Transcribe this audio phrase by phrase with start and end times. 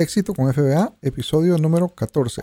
[0.00, 2.40] Éxito con FBA, episodio número 14.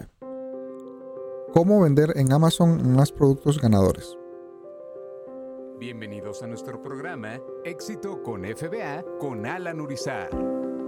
[1.51, 4.15] Cómo vender en Amazon más productos ganadores.
[5.79, 10.29] Bienvenidos a nuestro programa Éxito con FBA con Alan Urizar.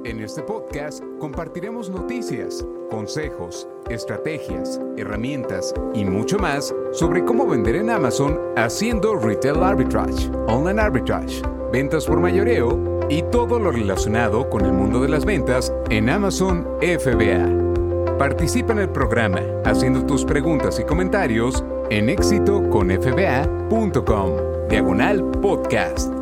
[0.05, 7.89] En este podcast compartiremos noticias, consejos, estrategias, herramientas y mucho más sobre cómo vender en
[7.89, 11.41] Amazon haciendo retail arbitrage, online arbitrage,
[11.71, 16.65] ventas por mayoreo y todo lo relacionado con el mundo de las ventas en Amazon
[16.79, 18.17] FBA.
[18.19, 24.31] Participa en el programa haciendo tus preguntas y comentarios en éxitoconfba.com,
[24.69, 26.13] diagonal podcast.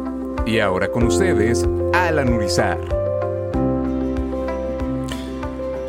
[0.46, 2.80] Y ahora con ustedes, Alan Urizar.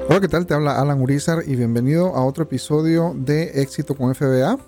[0.08, 0.46] Hola, ¿qué tal?
[0.46, 4.58] Te habla Alan Urizar y bienvenido a otro episodio de Éxito con FBA.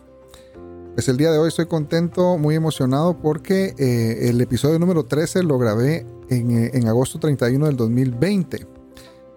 [0.95, 5.43] Pues el día de hoy estoy contento, muy emocionado porque eh, el episodio número 13
[5.43, 8.67] lo grabé eh, en, agosto 31 del 2020.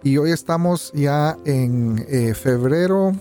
[0.03, 3.13] Y hoy estamos ya en eh, febrero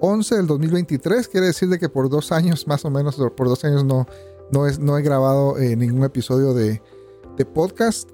[0.00, 1.28] 11 del 2023.
[1.28, 4.06] Quiere decir de que por dos años, más o menos, por dos años no,
[4.52, 6.80] no, es, no he grabado eh, ningún episodio de,
[7.36, 8.08] de podcast.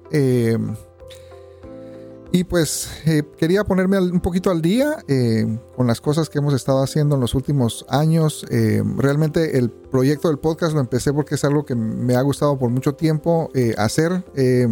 [2.31, 6.53] Y pues eh, quería ponerme un poquito al día eh, con las cosas que hemos
[6.53, 8.45] estado haciendo en los últimos años.
[8.49, 12.57] Eh, realmente el proyecto del podcast lo empecé porque es algo que me ha gustado
[12.57, 14.23] por mucho tiempo hacer.
[14.35, 14.67] he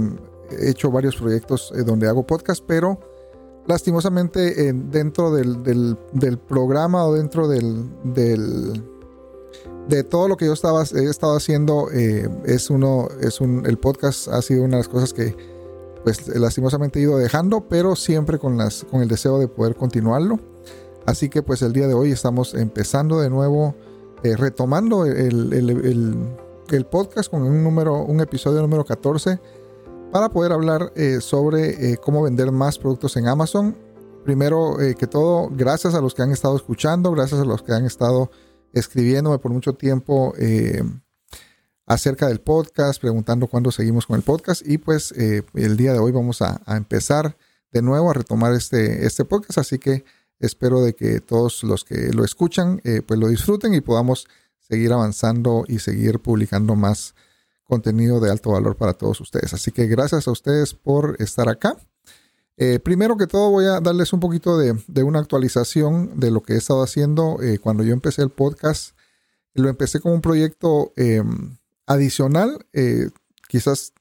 [0.62, 3.00] hecho varios proyectos donde hago podcast, pero
[3.66, 8.84] lastimosamente dentro del, del, programa o dentro del, del,
[9.88, 14.28] de todo lo que yo estaba, he estado haciendo, es uno, es un, el podcast
[14.28, 15.53] ha sido una de las cosas que
[16.04, 20.40] pues lastimosamente he ido dejando, pero siempre con, las, con el deseo de poder continuarlo.
[21.06, 23.76] Así que pues el día de hoy estamos empezando de nuevo,
[24.24, 29.40] eh, retomando el, el, podcast con un, número, un episodio número 14
[30.12, 33.78] para poder hablar eh, sobre eh, cómo vender más productos en Amazon.
[34.24, 37.86] Primero que todo, gracias a los que han estado escuchando, gracias a los que han
[37.86, 38.32] estado
[38.72, 40.34] escribiéndome por mucho tiempo
[41.86, 44.66] acerca del podcast, preguntando cuándo seguimos con el podcast.
[44.66, 47.38] Y pues eh, el día de hoy vamos a, empezar
[47.72, 49.60] de nuevo a retomar este, este podcast.
[49.60, 50.04] Así que
[50.40, 54.28] espero de que todos los que lo escuchan eh, pues lo disfruten y podamos
[54.60, 57.16] seguir avanzando y seguir publicando más
[57.64, 59.54] contenido de alto valor para todos ustedes.
[59.54, 61.78] Así que gracias a ustedes por estar acá.
[62.56, 66.44] Eh, primero que todo voy a darles un poquito de, de, una actualización de lo
[66.44, 67.40] que he estado haciendo.
[67.62, 68.96] cuando yo empecé el podcast,
[69.56, 73.10] lo empecé como un proyecto em, Adicional, eh,
[73.50, 73.94] quizás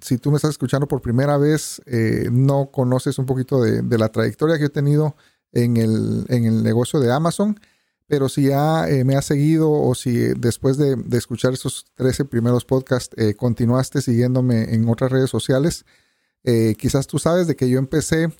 [0.00, 4.08] si tú me estás escuchando por primera vez, eh, no conoces un poquito de, la
[4.08, 5.14] trayectoria que he tenido
[5.52, 7.60] en el, en el negocio de Amazon,
[8.06, 12.64] pero si ya eh, me has seguido o si después de, escuchar esos 13 primeros
[12.64, 15.84] podcasts continuaste siguiéndome en otras redes sociales,
[16.78, 18.32] quizás tú sabes de que yo empecé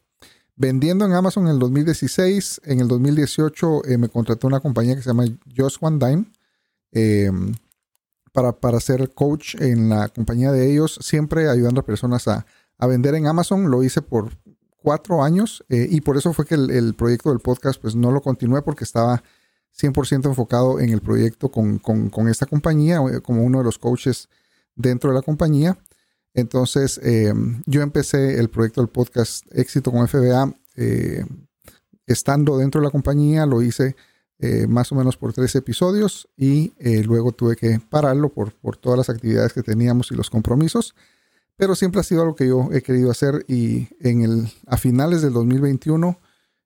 [0.56, 5.10] vendiendo en Amazon en el 2016, en el 2018 me contrató una compañía que se
[5.10, 7.52] llama Just One Dime
[8.32, 12.46] para, para ser coach en la compañía de ellos, siempre ayudando a personas a,
[12.86, 13.70] vender en Amazon.
[13.70, 14.30] Lo hice por
[14.82, 18.22] cuatro años eh, y por eso fue que el, proyecto del podcast pues no lo
[18.22, 19.22] continué porque estaba
[19.78, 21.80] 100% enfocado en el proyecto con,
[22.28, 24.28] esta compañía eh, como uno de los coaches
[24.74, 25.76] dentro de la compañía.
[26.32, 27.34] Entonces eh,
[27.66, 30.54] yo empecé el proyecto del podcast Éxito con FBA
[32.06, 33.94] estando dentro de la compañía, lo hice
[34.42, 38.74] eh, más o menos por tres episodios y eh, luego tuve que pararlo por, por
[38.78, 40.94] todas las actividades que teníamos y los compromisos.
[41.56, 45.20] Pero siempre ha sido algo que yo he querido hacer y en el, a finales
[45.20, 46.18] del 2021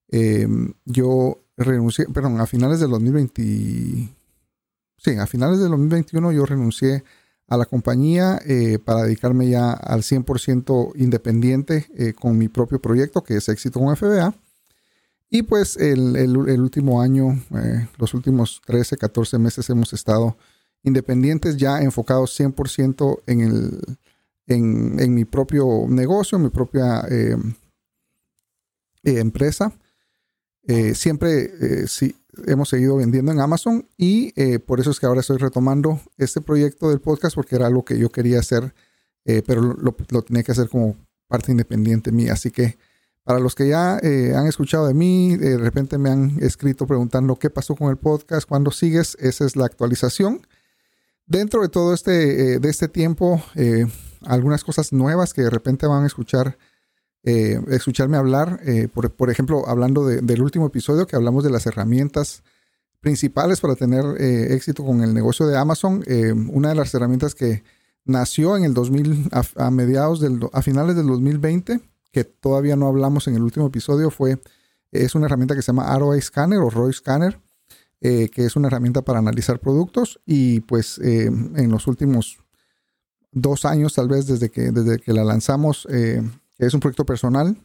[0.09, 7.03] em, yo renuncié, perdón, a finales del 2020, sí, a finales del 2021 yo renuncié
[7.49, 13.37] a la compañía eh, para dedicarme ya al 100% independiente con mi propio proyecto que
[13.39, 14.33] es Éxito con FBA.
[15.31, 20.37] Y pues el, último año, eh, los últimos 13, 14 meses hemos estado
[20.83, 23.81] independientes, ya enfocados 100% en, el,
[24.47, 27.37] en, mi propio negocio, en mi propia eh,
[29.03, 29.73] eh, empresa.
[30.95, 32.15] siempre sí,
[32.47, 36.91] hemos seguido vendiendo en Amazon y por eso es que ahora estoy retomando este proyecto
[36.91, 38.75] del podcast porque era algo que yo quería hacer,
[39.25, 40.97] pero lo, lo, tenía que hacer como
[41.27, 42.35] parte independiente mía.
[42.35, 42.77] Así que
[43.25, 47.37] para los que ya eh, han escuchado de mí, de repente me han escrito preguntando
[47.37, 50.47] qué pasó con el podcast, cuándo sigues, esa es la actualización.
[51.27, 53.87] Dentro de todo este, eh, de este tiempo, eh,
[54.27, 56.59] algunas cosas nuevas que de repente van a escuchar,
[57.27, 58.61] escucharme hablar,
[58.93, 62.43] por, por, ejemplo, hablando del último episodio que hablamos de las herramientas
[63.01, 66.05] principales para tener éxito con el negocio de Amazon.
[66.53, 67.65] una de las herramientas que
[68.05, 71.81] nació en el 2000, a, mediados del, a finales del 2020
[72.15, 74.41] que todavía no hablamos en el último episodio fue,
[74.93, 77.39] es una herramienta que se llama ROI Scanner o ROI Scanner,
[78.01, 82.39] que es una herramienta para analizar productos y pues en los últimos
[83.33, 87.57] dos años tal vez desde que, desde que la lanzamos, es un proyecto personal,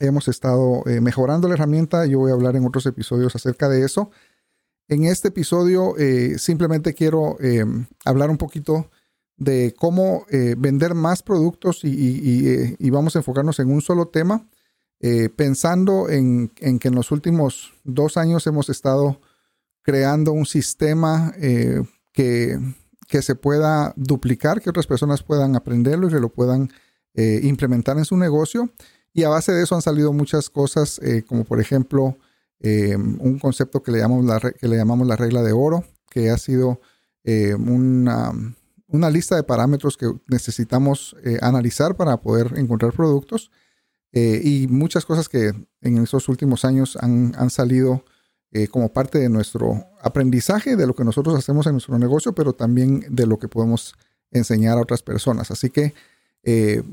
[0.00, 4.10] hemos estado mejorando la herramienta, yo voy a hablar en otros episodios acerca de eso.
[4.88, 7.64] En este episodio eh, simplemente quiero eh,
[8.04, 8.88] hablar un poquito
[9.36, 14.48] de cómo eh, vender más productos y, vamos a enfocarnos en un solo tema,
[15.36, 19.20] pensando en, que en los últimos dos años hemos estado
[19.82, 21.32] creando un sistema
[22.12, 22.58] que,
[23.06, 26.70] que, se pueda duplicar, que otras personas puedan aprenderlo y que lo puedan
[27.14, 28.70] implementar en su negocio.
[29.12, 30.98] Y a base de eso han salido muchas cosas,
[31.28, 32.16] como por ejemplo,
[32.60, 36.30] eh, un concepto que le, llamamos la, que le llamamos la regla de oro, que
[36.30, 36.80] ha sido
[37.24, 38.32] eh, una,
[38.88, 43.50] una, lista de parámetros que necesitamos eh, analizar para poder encontrar productos
[44.12, 45.52] y muchas cosas que
[45.82, 48.02] en estos últimos años han, han salido
[48.70, 53.04] como parte de nuestro aprendizaje, de lo que nosotros hacemos en nuestro negocio, pero también
[53.10, 53.94] de lo que podemos
[54.30, 55.50] enseñar a otras personas.
[55.50, 55.92] Así que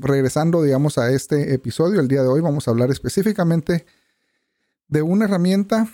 [0.00, 3.86] regresando, digamos, a este episodio, el día de hoy vamos a hablar específicamente
[4.88, 5.88] de una herramienta,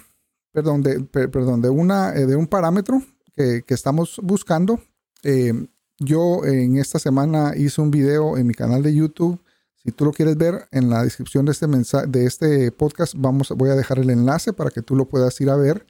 [0.53, 3.03] perdón, de, perdón, de, una, eh, de un parámetro
[3.35, 4.81] que, estamos buscando.
[5.23, 5.69] Eh,
[6.01, 9.41] yo en esta semana hice un video en mi canal de YouTube.
[9.77, 13.51] Si tú lo quieres ver, en la descripción de este, mensaje, de este podcast vamos,
[13.57, 15.87] voy a dejar el enlace para que tú lo puedas ir a ver.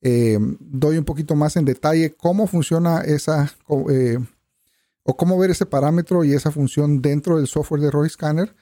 [0.00, 6.22] Eh, doy un poquito más en detalle cómo funciona esa o cómo ver ese parámetro
[6.22, 8.54] y esa función dentro del software de Roy Scanner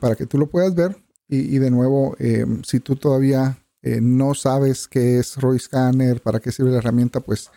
[0.00, 0.96] para que tú lo puedas ver.
[1.32, 6.40] Y, de nuevo, eh, si tú todavía eh, no sabes qué es Roy Scanner, para
[6.40, 7.52] qué sirve la herramienta, pues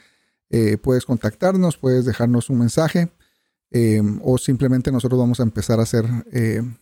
[0.55, 3.09] eh, puedes contactarnos, puedes dejarnos un mensaje
[4.21, 6.05] o simplemente nosotros vamos a empezar a hacer,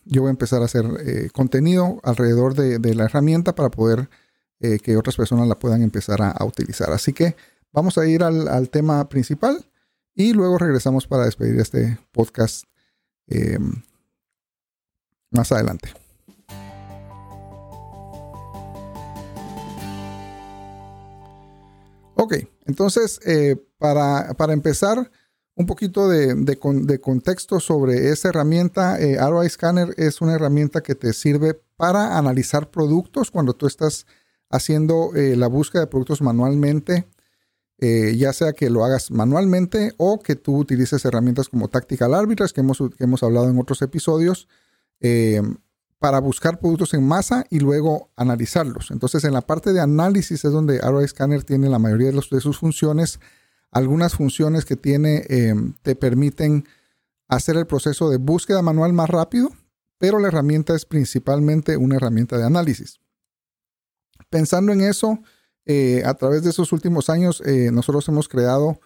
[0.04, 4.10] yo voy a empezar a hacer contenido alrededor de, la herramienta para poder
[4.60, 6.92] que otras personas la puedan empezar a, utilizar.
[6.92, 7.38] Así que
[7.72, 9.66] vamos a ir al, al, tema principal
[10.14, 12.66] y luego regresamos para despedir este podcast
[15.32, 15.94] más adelante.
[22.16, 22.36] Ok,
[22.66, 25.12] entonces eh, para, empezar,
[25.56, 26.60] un poquito de,
[27.02, 29.00] contexto sobre esa herramienta.
[29.00, 34.06] Eh, ROI Scanner es una herramienta que te sirve para analizar productos cuando tú estás
[34.50, 37.08] haciendo eh, la búsqueda de productos manualmente,
[37.80, 42.62] ya sea que lo hagas manualmente o que tú utilices herramientas como Tactical Arbitrage, que
[42.62, 44.48] hemos, que hemos hablado en otros episodios
[46.02, 48.90] para buscar productos en masa y luego analizarlos.
[48.90, 52.58] Entonces, en la parte de análisis es donde ROI Scanner tiene la mayoría de, sus
[52.58, 53.20] funciones.
[53.70, 55.54] Algunas funciones que tiene eh,
[55.84, 56.68] te permiten
[57.28, 59.52] hacer el proceso de búsqueda manual más rápido,
[60.00, 63.00] pero la herramienta es principalmente una herramienta de análisis.
[64.32, 65.20] Pensando en eso,
[65.68, 68.80] eh, a través de esos últimos años, eh, nosotros hemos creado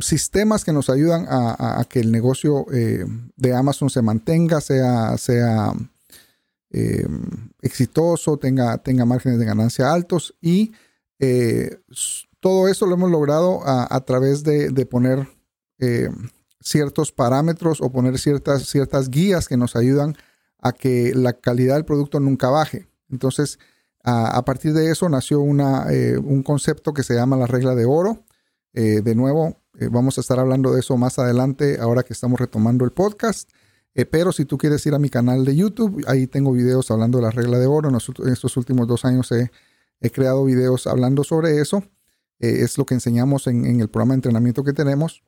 [0.00, 5.74] sistemas que nos ayudan a, que el negocio de Amazon se mantenga, sea, sea
[6.72, 7.04] eh,
[7.62, 10.72] exitoso, tenga, tenga márgenes de ganancia altos y
[11.18, 11.80] eh,
[12.38, 15.28] todo eso lo hemos logrado a, través de, poner
[15.78, 16.08] eh,
[16.60, 20.16] ciertos parámetros o poner ciertas, ciertas guías que nos ayudan
[20.58, 22.88] a que la calidad del producto nunca baje.
[23.10, 23.58] Entonces,
[24.04, 25.86] a, partir de eso nació una,
[26.24, 28.24] un concepto que se llama la regla de oro.
[28.72, 29.58] de nuevo,
[29.90, 33.50] vamos a estar hablando de eso más adelante, ahora que estamos retomando el podcast.
[33.94, 37.18] Eh, pero si tú quieres ir a mi canal de YouTube, ahí tengo videos hablando
[37.18, 37.88] de la regla de oro.
[37.88, 37.96] En,
[38.32, 39.50] estos últimos dos años he,
[40.10, 41.84] creado videos hablando sobre eso.
[42.38, 45.22] Eh, es lo que enseñamos en, el programa de entrenamiento que tenemos.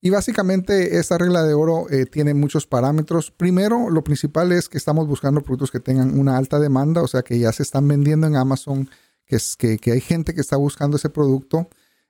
[0.00, 3.30] Y básicamente esta regla de oro eh, tiene muchos parámetros.
[3.30, 7.22] Primero, lo principal es que estamos buscando productos que tengan una alta demanda, o sea,
[7.22, 8.90] que ya se están vendiendo en Amazon,
[9.24, 11.68] que, es, que hay gente que está buscando ese producto.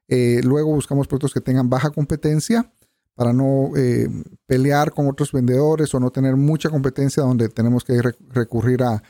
[0.08, 2.72] luego buscamos productos que tengan baja competencia
[3.14, 4.08] para no eh,
[4.46, 9.02] pelear con otros vendedores o no tener mucha competencia donde tenemos que recurrir a,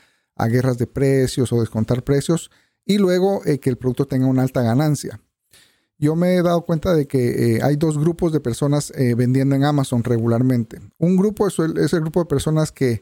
[0.47, 2.51] guerras de precios o descontar precios
[2.85, 5.21] y luego eh, que el producto tenga una alta ganancia.
[5.97, 9.63] Yo me he dado cuenta de que eh, hay dos grupos de personas vendiendo en
[9.63, 10.81] Amazon regularmente.
[10.97, 13.01] Un grupo es el, grupo de personas que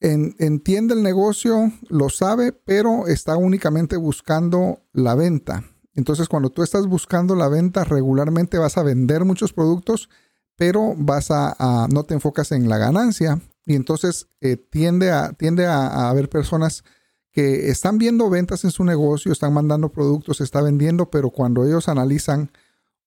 [0.00, 5.62] entiende el negocio, lo sabe, pero está únicamente buscando la venta
[5.96, 10.10] entonces, cuando tú estás buscando la venta, regularmente vas a vender muchos productos,
[10.54, 13.40] pero vas a, no te enfocas en la ganancia.
[13.64, 16.84] Y entonces eh, tiende, a, tiende a, haber personas
[17.32, 21.88] que están viendo ventas en su negocio, están mandando productos, está vendiendo, pero cuando ellos
[21.88, 22.50] analizan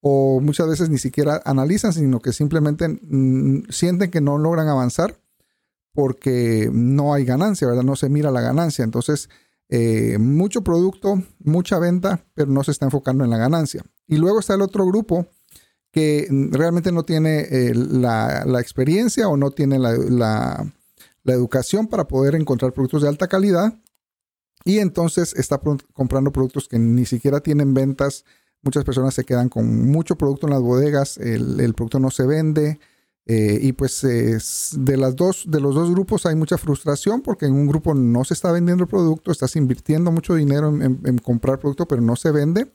[0.02, 5.20] o muchas veces ni siquiera analizan, sino que simplemente mm, sienten que no logran avanzar
[5.94, 7.84] porque no hay ganancia, ¿verdad?
[7.84, 8.84] No se mira la ganancia.
[8.84, 9.30] Entonces,
[9.70, 13.84] eh, mucho producto, mucha venta, pero no se está enfocando en la ganancia.
[14.08, 15.28] Y luego está el otro grupo
[15.92, 20.66] que realmente no tiene eh, la, experiencia o no tiene la,
[21.26, 23.76] educación para poder encontrar productos de alta calidad
[24.66, 25.62] y entonces está
[25.94, 28.26] comprando productos que ni siquiera tienen ventas.
[28.64, 32.80] Muchas personas se quedan con mucho producto en las bodegas, el, producto no se vende.
[33.32, 37.54] Eh, y pues de, las dos, de los dos grupos hay mucha frustración porque en
[37.54, 41.60] un grupo no se está vendiendo el producto, estás invirtiendo mucho dinero en, en comprar
[41.60, 42.72] producto, pero no se vende.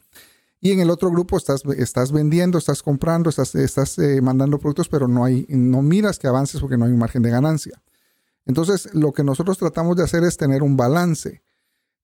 [0.61, 4.89] Y en el otro grupo estás, estás vendiendo, estás comprando, estás, estás eh, mandando productos,
[4.89, 7.83] pero no, hay, no miras que avances porque no hay un margen de ganancia.
[8.47, 11.43] Entonces, lo que nosotros tratamos de hacer es tener un balance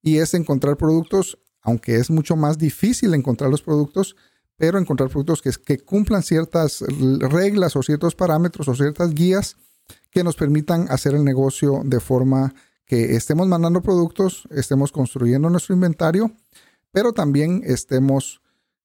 [0.02, 4.16] y es encontrar productos, aunque es mucho más difícil encontrar los productos,
[4.60, 6.84] pero encontrar productos que, cumplan ciertas
[7.18, 9.56] reglas o ciertos parámetros o ciertas guías
[10.10, 15.74] que nos permitan hacer el negocio de forma que estemos mandando productos, estemos construyendo nuestro
[15.74, 16.30] inventario,
[16.92, 18.42] pero también estemos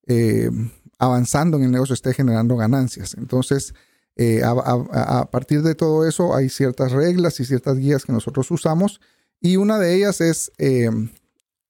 [0.08, 0.50] eh,
[0.98, 3.14] avanzando en el negocio, esté generando ganancias.
[3.18, 3.74] Entonces,
[4.16, 9.02] eh, a, partir de todo eso hay ciertas reglas y ciertas guías que nosotros usamos
[9.42, 10.90] y una de ellas es eh,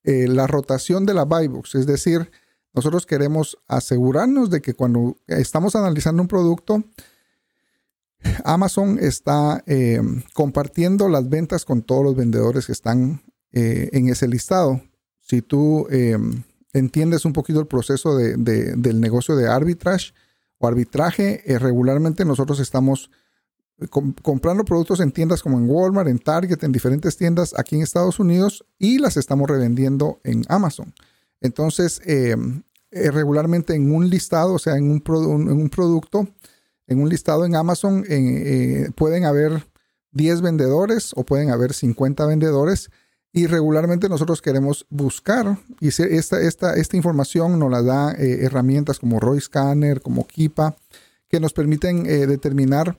[0.04, 2.30] la rotación de la buy box, es decir,
[2.76, 6.84] nosotros queremos asegurarnos de que cuando estamos analizando un producto,
[8.44, 9.64] Amazon está
[10.34, 14.82] compartiendo las ventas con todos los vendedores que están en ese listado.
[15.22, 15.88] Si tú
[16.76, 20.14] entiendes un poquito el proceso de, del negocio de arbitrage
[20.58, 23.10] o arbitraje, eh, regularmente nosotros estamos
[23.80, 27.82] eh, comprando productos en tiendas como en Walmart, en Target, en diferentes tiendas aquí en
[27.82, 30.94] Estados Unidos y las estamos revendiendo en Amazon.
[31.46, 36.28] Entonces, em, eh, regularmente en un listado, o sea, en un, producto,
[36.88, 38.06] en un listado en Amazon,
[38.96, 39.66] pueden haber
[40.12, 42.90] 10 vendedores o pueden haber 50 vendedores
[43.36, 48.98] y regularmente nosotros queremos buscar, y esta, esta, esta información nos la da eh, herramientas
[48.98, 50.78] como Roy Scanner, como Kipa,
[51.28, 52.98] que nos permiten eh, determinar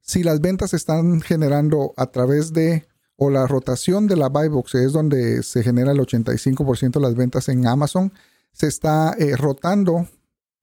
[0.00, 2.84] si las ventas se están generando a través de
[3.22, 7.14] o la rotación de la buy box, es donde se genera el 85% de las
[7.14, 8.12] ventas en Amazon,
[8.52, 10.06] se está eh, rotando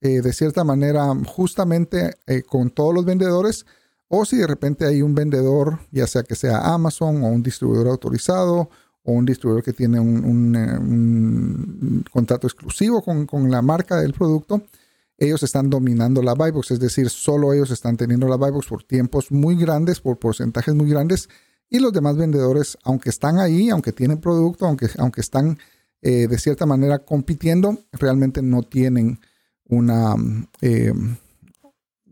[0.02, 2.14] de cierta manera justamente
[2.48, 3.66] con todos los vendedores
[4.12, 7.86] o si de repente hay un vendedor, ya sea que sea Amazon o un distribuidor
[7.86, 8.68] autorizado
[9.04, 14.64] o un distribuidor que tiene un, eh, contrato exclusivo con, la marca del producto,
[15.16, 18.66] ellos están dominando la buy box, es decir, solo ellos están teniendo la buy box
[18.66, 21.28] por tiempos muy grandes, por porcentajes muy grandes,
[21.70, 25.58] y los demás vendedores, aunque están ahí, aunque tienen producto, aunque, aunque están
[26.02, 29.20] eh, de cierta manera compitiendo, realmente no tienen
[29.64, 30.14] una...
[30.60, 30.92] Eh,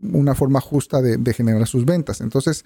[0.01, 2.21] una forma justa de, generar sus ventas.
[2.21, 2.63] Entonces,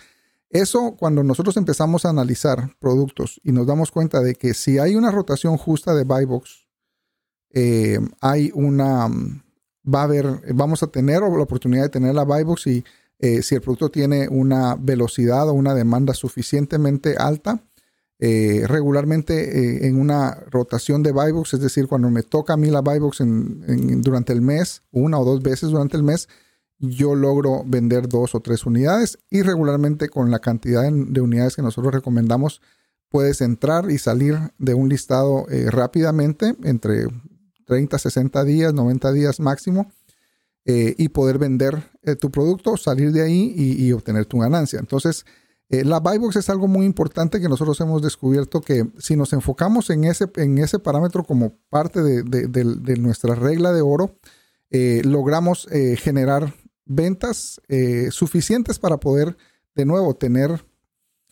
[0.50, 4.96] eso cuando nosotros empezamos a analizar productos y nos damos cuenta de que si hay
[4.96, 6.68] una rotación justa de buy box,
[7.52, 9.08] eh, hay una,
[9.84, 12.84] va a haber, vamos a tener la oportunidad de tener la buy box y
[13.24, 17.63] eh, si el producto tiene una velocidad o una demanda suficientemente alta,
[18.20, 22.70] eh, regularmente en una rotación de buy box, es decir, cuando me toca a mí
[22.70, 23.24] la buy box
[24.01, 26.27] durante el mes, una o dos veces durante el mes,
[26.80, 31.62] yo logro vender dos o tres unidades y regularmente con la cantidad de unidades que
[31.62, 32.62] nosotros recomendamos
[33.08, 37.08] puedes entrar y salir de un listado eh, rápidamente entre
[37.68, 39.94] 30, 60 días, 90 días máximo
[40.65, 44.79] eh, y poder vender eh, tu producto, salir de ahí y, obtener tu ganancia.
[44.79, 45.25] Entonces,
[45.70, 49.89] la buy box es algo muy importante que nosotros hemos descubierto que si nos enfocamos
[49.89, 54.15] en ese, en ese parámetro como parte de, de nuestra regla de oro,
[54.70, 55.67] logramos
[55.98, 56.53] generar
[56.86, 59.38] ventas eh, suficientes para poder
[59.75, 60.65] de nuevo tener,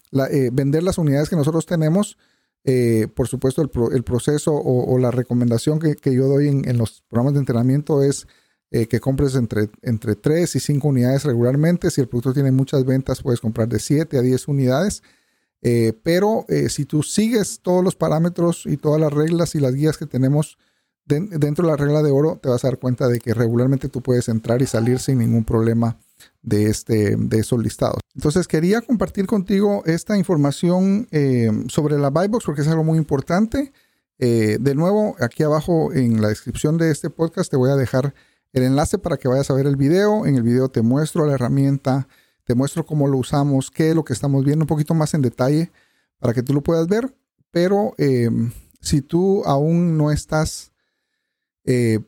[0.09, 2.17] la, eh, vender las unidades que nosotros tenemos.
[2.63, 7.39] Eh, por supuesto, el, proceso o, la recomendación que, yo doy en, los programas de
[7.39, 8.27] entrenamiento es
[8.72, 11.92] que compres entre, entre 3 y 5 unidades regularmente.
[11.92, 15.04] Si el producto tiene muchas ventas, puedes comprar de 7 a 10 unidades.
[16.04, 20.06] pero si tú sigues todos los parámetros y todas las reglas y las guías que
[20.06, 20.58] tenemos
[21.06, 24.01] dentro de la regla de oro te vas a dar cuenta de que regularmente tú
[24.01, 25.98] puedes entrar y salir sin ningún problema
[26.42, 28.00] de, este, de esos listados.
[28.16, 32.98] Entonces quería compartir contigo esta información eh, sobre la buy box porque es algo muy
[32.98, 33.72] importante.
[34.20, 38.13] Eh, de nuevo, aquí abajo en la descripción de este podcast te voy a dejar
[38.53, 40.25] el enlace para que vayas a ver el video.
[40.25, 42.08] En el video te muestro la herramienta,
[42.43, 45.22] te muestro cómo lo usamos, qué es lo que estamos viendo un poquito más en
[45.22, 45.72] detalle
[46.20, 47.15] para que tú lo puedas ver.
[47.51, 48.29] Pero eh,
[48.81, 50.72] si tú aún no estás
[51.63, 52.00] eh,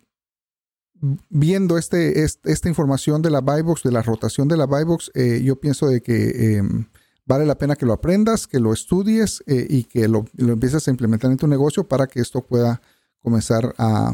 [1.29, 5.12] viendo este, esta información de la buy box, de la rotación de la buy box,
[5.13, 6.85] eh, yo pienso de que em,
[7.25, 10.91] vale la pena que lo aprendas, que lo estudies eh, y que lo, empieces a
[10.91, 12.81] implementar en tu negocio para que esto pueda
[13.21, 14.13] comenzar a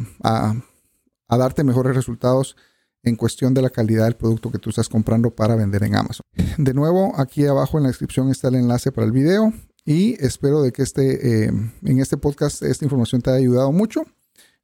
[1.38, 2.56] darte mejores resultados
[3.04, 6.26] en cuestión de la calidad del producto que tú estás comprando para vender en Amazon.
[6.58, 9.54] De nuevo, aquí abajo en la descripción está el enlace para el video
[9.86, 11.52] y espero de que este, eh,
[11.84, 14.04] en este podcast esta información te haya ayudado mucho.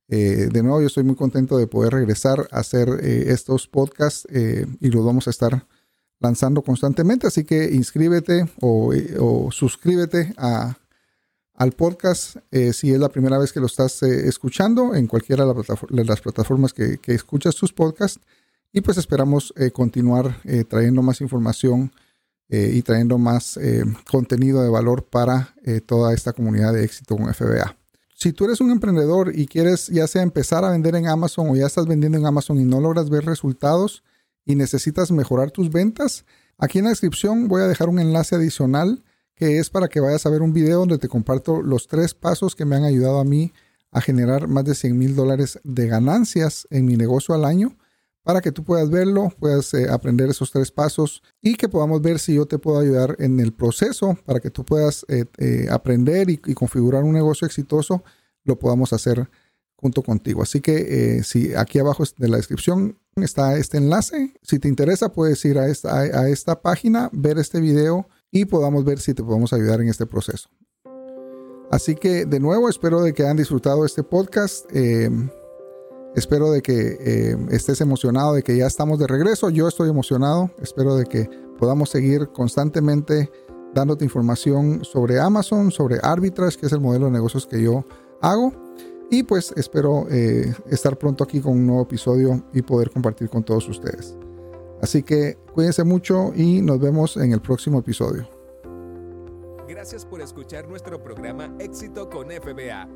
[0.07, 4.27] Eh, de nuevo, yo estoy muy contento de poder regresar a hacer eh, estos podcasts
[4.31, 5.65] y los vamos a estar
[6.19, 7.27] lanzando constantemente.
[7.27, 10.77] Así que inscríbete o, suscríbete a,
[11.55, 12.37] al podcast
[12.73, 16.97] si es la primera vez que lo estás escuchando en cualquiera de, las plataformas que,
[16.97, 18.19] que, escuchas tus podcasts.
[18.73, 21.91] Y pues esperamos continuar trayendo más información
[22.47, 27.17] eh, y trayendo más eh, contenido de valor para eh, toda esta comunidad de éxito
[27.17, 27.75] con FBA.
[28.13, 31.55] Si tú eres un emprendedor y quieres ya sea empezar a vender en Amazon o
[31.55, 34.03] ya estás vendiendo en Amazon y no logras ver resultados
[34.45, 36.23] y necesitas mejorar tus ventas,
[36.59, 39.03] aquí en la descripción voy a dejar un enlace adicional
[39.35, 42.55] que es para que vayas a ver un video donde te comparto los tres pasos
[42.55, 43.53] que me han ayudado a mí
[43.91, 47.77] a generar más de 100 mil dólares de ganancias en mi negocio al año
[48.25, 52.17] para que tú puedas verlo, puedas eh, aprender esos tres pasos y que podamos ver
[52.17, 56.31] si yo te puedo ayudar en el proceso para que tú puedas eh, eh, aprender
[56.31, 58.03] y, configurar un negocio exitoso,
[58.43, 59.29] lo podamos hacer
[59.75, 60.41] junto contigo.
[60.41, 65.45] Así que si aquí abajo de la descripción está este enlace, si te interesa puedes
[65.45, 69.53] ir a esta, a esta página, ver este video y podamos ver si te podemos
[69.53, 70.49] ayudar en este proceso.
[71.71, 74.69] Así que de nuevo espero de que hayan disfrutado este podcast.
[76.15, 79.49] Espero de que eh, estés emocionado de que ya estamos de regreso.
[79.49, 80.51] Yo estoy emocionado.
[80.61, 83.31] Espero de que podamos seguir constantemente
[83.73, 87.85] dándote información sobre Amazon, sobre Arbitrage, que es el modelo de negocios que yo
[88.21, 88.51] hago.
[89.09, 93.45] Y pues espero eh, estar pronto aquí con un nuevo episodio y poder compartir con
[93.45, 94.17] todos ustedes.
[94.85, 98.29] Así que cuídense mucho y nos vemos en el próximo episodio.
[99.67, 102.87] Gracias por escuchar nuestro programa Éxito con FBA.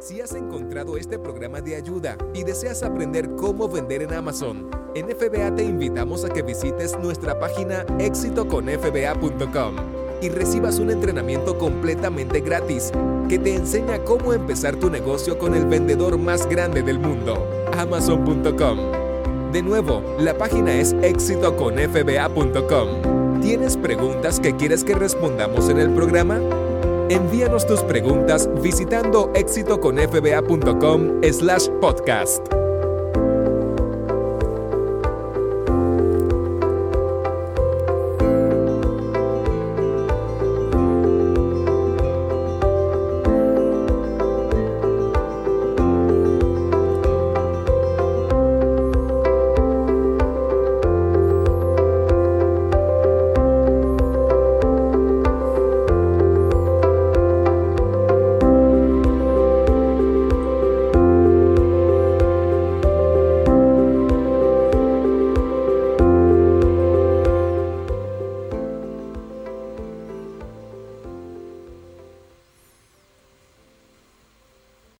[0.00, 5.06] Si has encontrado este programa de ayuda y deseas aprender cómo vender en Amazon, en
[5.06, 9.76] FBA te invitamos a que visites nuestra página exitoconfba.com
[10.20, 12.90] y recibas un entrenamiento completamente gratis
[13.28, 19.05] que te enseña cómo empezar tu negocio con el vendedor más grande del mundo, amazon.com.
[19.56, 23.40] De nuevo, la página es exitoconfba.com.
[23.40, 26.38] ¿Tienes preguntas que quieres que respondamos en el programa?
[27.08, 32.55] Envíanos tus preguntas visitando éxitoconfba.com slash podcast.